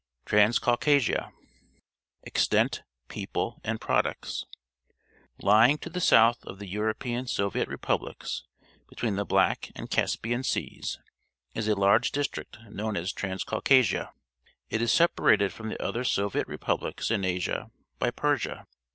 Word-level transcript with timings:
TRANSCAUCASIA 0.25 1.31
Extent, 2.23 2.81
People, 3.07 3.61
and 3.63 3.79
Products.— 3.79 4.47
Ljdng 5.43 5.79
to 5.81 5.91
the 5.91 6.01
south 6.01 6.43
of 6.43 6.57
the 6.57 6.65
European 6.65 7.27
Soviet 7.27 7.67
Republics, 7.67 8.43
between 8.89 9.15
the 9.15 9.25
Black 9.25 9.69
and 9.75 9.91
Caspian 9.91 10.41
Seas, 10.41 10.97
is 11.53 11.67
a 11.67 11.75
large 11.75 12.11
district 12.11 12.57
known 12.67 12.97
as 12.97 13.13
Transcaucasia. 13.13 14.11
It 14.71 14.81
is 14.81 14.91
separated 14.91 15.53
from 15.53 15.69
the 15.69 15.79
other 15.79 16.01
8o\det 16.03 16.47
Republics 16.47 17.11
in 17.11 17.23
Asia 17.23 17.69
by 17.99 18.09
Persia. 18.09 18.65